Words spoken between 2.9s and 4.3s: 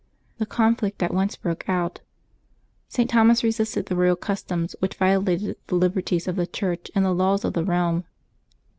Thomas resisted the royal